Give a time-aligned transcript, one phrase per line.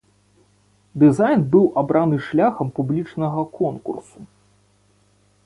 [1.03, 4.19] Дызайн быў абраны шляхам публічнага конкурсу.